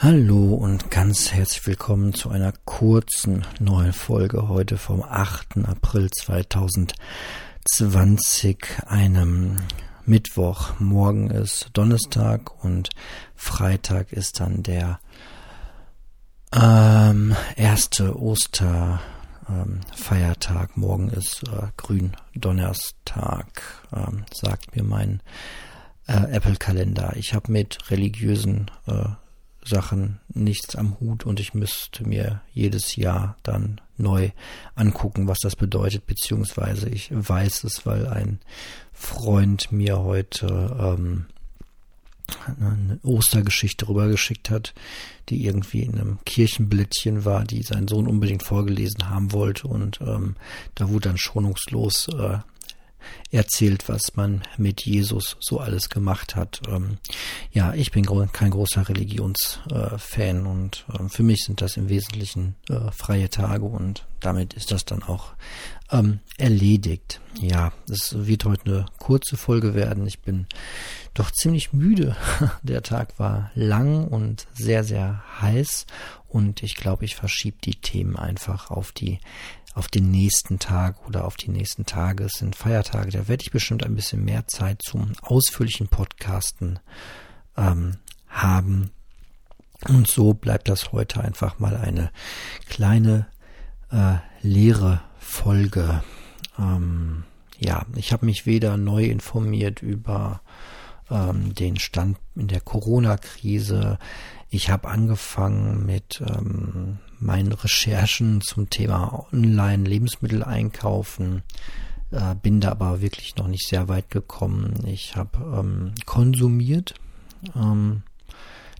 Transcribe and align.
Hallo 0.00 0.54
und 0.54 0.92
ganz 0.92 1.32
herzlich 1.32 1.66
willkommen 1.66 2.14
zu 2.14 2.30
einer 2.30 2.52
kurzen 2.64 3.44
neuen 3.58 3.92
Folge 3.92 4.46
heute 4.46 4.78
vom 4.78 5.02
8. 5.02 5.56
April 5.66 6.08
2020, 6.08 8.64
einem 8.86 9.56
Mittwoch. 10.06 10.78
Morgen 10.78 11.30
ist 11.30 11.70
Donnerstag 11.72 12.62
und 12.62 12.90
Freitag 13.34 14.12
ist 14.12 14.38
dann 14.38 14.62
der 14.62 15.00
ähm, 16.54 17.34
erste 17.56 18.16
Osterfeiertag. 18.16 20.70
Ähm, 20.76 20.80
Morgen 20.80 21.08
ist 21.08 21.42
äh, 21.48 21.72
Gründonnerstag, 21.76 23.62
ähm, 23.92 24.24
sagt 24.32 24.76
mir 24.76 24.84
mein 24.84 25.20
äh, 26.06 26.22
Apple-Kalender. 26.30 27.14
Ich 27.16 27.34
habe 27.34 27.50
mit 27.50 27.90
religiösen 27.90 28.70
äh, 28.86 29.06
Sachen 29.68 30.20
nichts 30.28 30.76
am 30.76 30.98
Hut 31.00 31.26
und 31.26 31.40
ich 31.40 31.54
müsste 31.54 32.06
mir 32.06 32.40
jedes 32.52 32.96
Jahr 32.96 33.36
dann 33.42 33.80
neu 33.96 34.30
angucken, 34.74 35.28
was 35.28 35.38
das 35.40 35.56
bedeutet, 35.56 36.06
beziehungsweise 36.06 36.88
ich 36.88 37.10
weiß 37.10 37.64
es, 37.64 37.84
weil 37.84 38.06
ein 38.06 38.40
Freund 38.92 39.70
mir 39.72 39.98
heute 40.00 40.76
ähm, 40.78 41.26
eine 42.60 42.98
Ostergeschichte 43.02 43.88
rübergeschickt 43.88 44.50
hat, 44.50 44.74
die 45.28 45.44
irgendwie 45.44 45.82
in 45.82 45.98
einem 45.98 46.18
Kirchenblättchen 46.24 47.24
war, 47.24 47.44
die 47.44 47.62
sein 47.62 47.88
Sohn 47.88 48.06
unbedingt 48.06 48.42
vorgelesen 48.42 49.08
haben 49.08 49.32
wollte 49.32 49.68
und 49.68 50.00
ähm, 50.00 50.36
da 50.74 50.88
wurde 50.88 51.08
dann 51.08 51.18
schonungslos 51.18 52.08
äh, 52.08 52.38
erzählt, 53.30 53.88
was 53.88 54.16
man 54.16 54.42
mit 54.56 54.82
Jesus 54.82 55.36
so 55.40 55.60
alles 55.60 55.90
gemacht 55.90 56.34
hat. 56.34 56.62
Ähm, 56.68 56.98
ja, 57.52 57.74
ich 57.74 57.90
bin 57.90 58.06
kein 58.32 58.50
großer 58.50 58.88
Religionsfan 58.88 60.46
äh, 60.46 60.48
und 60.48 60.84
äh, 60.92 61.08
für 61.08 61.22
mich 61.22 61.44
sind 61.44 61.60
das 61.60 61.76
im 61.76 61.88
Wesentlichen 61.88 62.54
äh, 62.70 62.90
freie 62.90 63.28
Tage 63.28 63.64
und 63.64 64.06
damit 64.20 64.54
ist 64.54 64.72
das 64.72 64.84
dann 64.84 65.02
auch 65.02 65.34
ähm, 65.90 66.20
erledigt. 66.38 67.20
Ja, 67.40 67.72
es 67.90 68.26
wird 68.26 68.44
heute 68.44 68.64
eine 68.64 68.86
kurze 68.98 69.36
Folge 69.36 69.74
werden. 69.74 70.06
Ich 70.06 70.20
bin 70.20 70.46
doch 71.14 71.30
ziemlich 71.30 71.72
müde. 71.72 72.16
Der 72.62 72.82
Tag 72.82 73.18
war 73.18 73.50
lang 73.54 74.06
und 74.08 74.46
sehr, 74.54 74.84
sehr 74.84 75.22
heiß 75.40 75.86
und 76.28 76.62
ich 76.62 76.76
glaube, 76.76 77.04
ich 77.04 77.16
verschiebe 77.16 77.56
die 77.64 77.74
Themen 77.74 78.16
einfach 78.16 78.70
auf 78.70 78.92
die 78.92 79.18
auf 79.78 79.86
den 79.88 80.10
nächsten 80.10 80.58
Tag 80.58 81.06
oder 81.06 81.24
auf 81.24 81.36
die 81.36 81.50
nächsten 81.50 81.86
Tage. 81.86 82.24
Es 82.24 82.32
sind 82.32 82.56
Feiertage, 82.56 83.12
da 83.12 83.28
werde 83.28 83.42
ich 83.42 83.52
bestimmt 83.52 83.84
ein 83.84 83.94
bisschen 83.94 84.24
mehr 84.24 84.46
Zeit 84.48 84.82
zum 84.82 85.12
ausführlichen 85.22 85.86
Podcasten 85.86 86.80
ähm, 87.56 87.96
haben. 88.28 88.90
Und 89.86 90.08
so 90.08 90.34
bleibt 90.34 90.68
das 90.68 90.90
heute 90.90 91.22
einfach 91.22 91.60
mal 91.60 91.76
eine 91.76 92.10
kleine 92.68 93.28
äh, 93.92 94.16
leere 94.42 95.00
Folge. 95.20 96.02
Ähm, 96.58 97.22
ja, 97.56 97.86
ich 97.94 98.12
habe 98.12 98.26
mich 98.26 98.46
weder 98.46 98.76
neu 98.76 99.04
informiert 99.04 99.80
über 99.80 100.40
ähm, 101.10 101.54
den 101.54 101.78
Stand 101.78 102.18
in 102.34 102.48
der 102.48 102.60
Corona-Krise. 102.60 103.98
Ich 104.50 104.70
habe 104.70 104.88
angefangen 104.88 105.84
mit 105.84 106.22
ähm, 106.26 106.98
meinen 107.18 107.52
Recherchen 107.52 108.40
zum 108.40 108.70
Thema 108.70 109.26
Online-Lebensmittel 109.32 110.42
einkaufen. 110.42 111.42
Äh, 112.10 112.34
bin 112.36 112.60
da 112.60 112.70
aber 112.70 113.00
wirklich 113.00 113.36
noch 113.36 113.48
nicht 113.48 113.68
sehr 113.68 113.88
weit 113.88 114.10
gekommen. 114.10 114.74
Ich 114.86 115.16
habe 115.16 115.38
ähm, 115.58 115.92
konsumiert. 116.06 116.94
Ähm, 117.54 118.02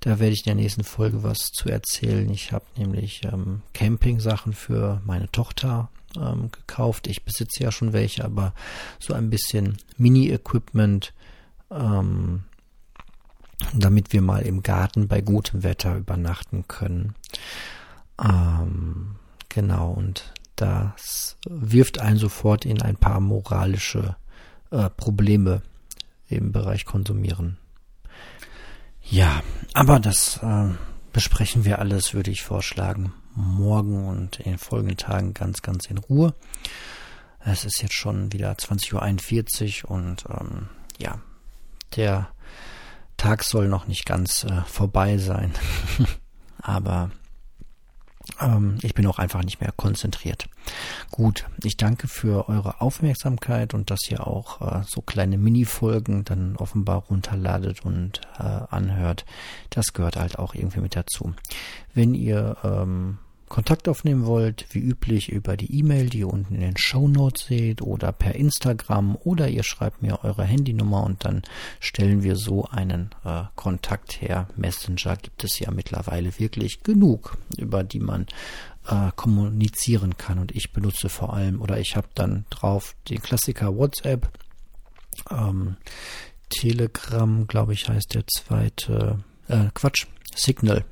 da 0.00 0.18
werde 0.18 0.32
ich 0.32 0.40
in 0.40 0.56
der 0.56 0.62
nächsten 0.62 0.82
Folge 0.82 1.22
was 1.22 1.52
zu 1.52 1.68
erzählen. 1.68 2.28
Ich 2.30 2.50
habe 2.50 2.64
nämlich 2.76 3.20
ähm, 3.24 3.62
Camping-Sachen 3.72 4.52
für 4.52 5.00
meine 5.04 5.30
Tochter 5.30 5.90
ähm, 6.16 6.50
gekauft. 6.50 7.06
Ich 7.06 7.22
besitze 7.24 7.62
ja 7.62 7.70
schon 7.70 7.92
welche, 7.92 8.24
aber 8.24 8.52
so 8.98 9.14
ein 9.14 9.30
bisschen 9.30 9.76
Mini-Equipment, 9.98 11.14
ähm, 11.72 12.44
damit 13.74 14.12
wir 14.12 14.22
mal 14.22 14.42
im 14.42 14.62
Garten 14.62 15.08
bei 15.08 15.20
gutem 15.20 15.62
Wetter 15.62 15.96
übernachten 15.96 16.66
können. 16.68 17.14
Ähm, 18.22 19.16
genau, 19.48 19.90
und 19.92 20.32
das 20.56 21.36
wirft 21.48 22.00
einen 22.00 22.18
sofort 22.18 22.64
in 22.64 22.82
ein 22.82 22.96
paar 22.96 23.20
moralische 23.20 24.16
äh, 24.70 24.90
Probleme 24.90 25.62
im 26.28 26.52
Bereich 26.52 26.84
Konsumieren. 26.84 27.58
Ja, 29.02 29.42
aber 29.74 29.98
das 30.00 30.38
äh, 30.42 30.68
besprechen 31.12 31.64
wir 31.64 31.78
alles, 31.78 32.14
würde 32.14 32.30
ich 32.30 32.42
vorschlagen, 32.42 33.12
morgen 33.34 34.08
und 34.08 34.38
in 34.40 34.52
den 34.52 34.58
folgenden 34.58 34.96
Tagen 34.96 35.34
ganz, 35.34 35.62
ganz 35.62 35.86
in 35.86 35.98
Ruhe. 35.98 36.34
Es 37.44 37.64
ist 37.64 37.82
jetzt 37.82 37.94
schon 37.94 38.32
wieder 38.32 38.52
20.41 38.52 39.84
Uhr 39.84 39.90
und 39.90 40.24
ähm, 40.28 40.68
ja, 40.98 41.18
der 41.96 42.28
Tag 43.16 43.44
soll 43.44 43.68
noch 43.68 43.86
nicht 43.86 44.04
ganz 44.04 44.44
äh, 44.44 44.62
vorbei 44.62 45.18
sein. 45.18 45.52
Aber 46.58 47.10
ähm, 48.40 48.78
ich 48.82 48.94
bin 48.94 49.06
auch 49.06 49.18
einfach 49.18 49.42
nicht 49.42 49.60
mehr 49.60 49.72
konzentriert. 49.76 50.48
Gut, 51.10 51.46
ich 51.62 51.76
danke 51.76 52.08
für 52.08 52.48
eure 52.48 52.80
Aufmerksamkeit 52.80 53.74
und 53.74 53.90
dass 53.90 54.10
ihr 54.10 54.26
auch 54.26 54.60
äh, 54.60 54.82
so 54.86 55.02
kleine 55.02 55.38
Mini-Folgen 55.38 56.24
dann 56.24 56.56
offenbar 56.56 57.04
runterladet 57.08 57.84
und 57.84 58.20
äh, 58.38 58.42
anhört. 58.42 59.24
Das 59.70 59.92
gehört 59.92 60.16
halt 60.16 60.38
auch 60.38 60.54
irgendwie 60.54 60.80
mit 60.80 60.96
dazu. 60.96 61.34
Wenn 61.94 62.14
ihr 62.14 62.56
ähm, 62.64 63.18
Kontakt 63.52 63.86
aufnehmen 63.86 64.24
wollt, 64.24 64.64
wie 64.70 64.78
üblich 64.78 65.28
über 65.28 65.58
die 65.58 65.78
E-Mail, 65.78 66.08
die 66.08 66.20
ihr 66.20 66.32
unten 66.32 66.54
in 66.54 66.62
den 66.62 66.78
Show 66.78 67.06
Notes 67.06 67.48
seht, 67.48 67.82
oder 67.82 68.10
per 68.10 68.34
Instagram, 68.34 69.14
oder 69.24 69.46
ihr 69.46 69.62
schreibt 69.62 70.00
mir 70.00 70.24
eure 70.24 70.44
Handynummer 70.44 71.04
und 71.04 71.26
dann 71.26 71.42
stellen 71.78 72.22
wir 72.22 72.36
so 72.36 72.64
einen 72.64 73.10
äh, 73.26 73.42
Kontakt 73.54 74.22
her. 74.22 74.48
Messenger 74.56 75.16
gibt 75.16 75.44
es 75.44 75.58
ja 75.58 75.70
mittlerweile 75.70 76.38
wirklich 76.38 76.82
genug, 76.82 77.36
über 77.58 77.84
die 77.84 78.00
man 78.00 78.26
äh, 78.88 79.10
kommunizieren 79.16 80.16
kann. 80.16 80.38
Und 80.38 80.52
ich 80.52 80.72
benutze 80.72 81.10
vor 81.10 81.34
allem, 81.34 81.60
oder 81.60 81.78
ich 81.78 81.94
habe 81.94 82.08
dann 82.14 82.46
drauf 82.48 82.96
den 83.10 83.20
Klassiker 83.20 83.76
WhatsApp, 83.76 84.30
ähm, 85.30 85.76
Telegram, 86.48 87.46
glaube 87.46 87.74
ich, 87.74 87.86
heißt 87.86 88.14
der 88.14 88.26
zweite, 88.26 89.22
äh, 89.48 89.66
Quatsch, 89.74 90.06
Signal 90.34 90.86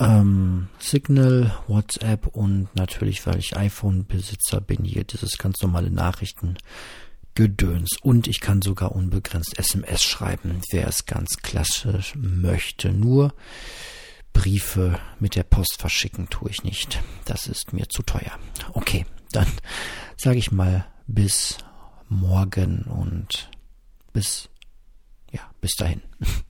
ähm, 0.00 0.68
Signal, 0.78 1.54
WhatsApp 1.68 2.26
und 2.26 2.74
natürlich, 2.74 3.24
weil 3.26 3.38
ich 3.38 3.56
iPhone-Besitzer 3.56 4.60
bin, 4.60 4.84
hier 4.84 5.04
dieses 5.04 5.38
ganz 5.38 5.60
normale 5.60 5.90
Nachrichtengedöns. 5.90 7.98
Und 8.02 8.26
ich 8.26 8.40
kann 8.40 8.62
sogar 8.62 8.90
unbegrenzt 8.92 9.58
SMS 9.58 10.02
schreiben, 10.02 10.62
wer 10.70 10.88
es 10.88 11.04
ganz 11.04 11.36
klassisch 11.42 12.14
möchte. 12.16 12.92
Nur 12.92 13.34
Briefe 14.32 14.98
mit 15.18 15.36
der 15.36 15.44
Post 15.44 15.76
verschicken 15.78 16.30
tue 16.30 16.48
ich 16.50 16.64
nicht. 16.64 17.02
Das 17.26 17.46
ist 17.46 17.74
mir 17.74 17.88
zu 17.88 18.02
teuer. 18.02 18.38
Okay, 18.72 19.04
dann 19.32 19.46
sage 20.16 20.38
ich 20.38 20.50
mal 20.50 20.86
bis 21.06 21.58
morgen 22.08 22.84
und 22.84 23.50
bis, 24.12 24.48
ja, 25.30 25.42
bis 25.60 25.76
dahin. 25.76 26.00